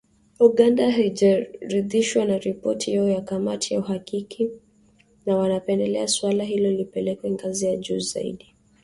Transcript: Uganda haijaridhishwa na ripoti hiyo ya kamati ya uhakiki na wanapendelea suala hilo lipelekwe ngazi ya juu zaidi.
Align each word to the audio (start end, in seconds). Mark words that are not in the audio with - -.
Uganda 0.39 0.91
haijaridhishwa 0.91 2.25
na 2.25 2.37
ripoti 2.37 2.89
hiyo 2.91 3.09
ya 3.09 3.21
kamati 3.21 3.73
ya 3.73 3.79
uhakiki 3.79 4.49
na 5.25 5.37
wanapendelea 5.37 6.07
suala 6.07 6.43
hilo 6.43 6.71
lipelekwe 6.71 7.31
ngazi 7.31 7.65
ya 7.65 7.75
juu 7.77 7.99
zaidi. 7.99 8.55